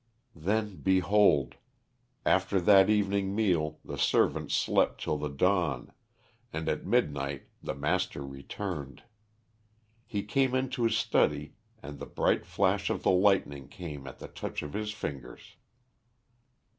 Then, 0.33 0.77
behold, 0.77 1.57
after 2.25 2.59
that 2.59 2.89
evening 2.89 3.35
meal 3.35 3.77
the 3.85 3.99
servants 3.99 4.55
slept 4.55 4.99
till 5.03 5.15
the 5.19 5.29
dawn, 5.29 5.93
and 6.51 6.67
at 6.67 6.87
midnight 6.87 7.43
the 7.61 7.75
master 7.75 8.23
returned. 8.25 9.03
He 10.07 10.23
came 10.23 10.55
into 10.55 10.85
his 10.85 10.97
study 10.97 11.53
and 11.83 11.99
the 11.99 12.07
bright 12.07 12.47
flash 12.47 12.89
of 12.89 13.03
the 13.03 13.11
lightning 13.11 13.67
came 13.67 14.07
at 14.07 14.17
the 14.17 14.27
touch 14.27 14.63
of 14.63 14.73
his 14.73 14.91
fingers." 14.91 15.55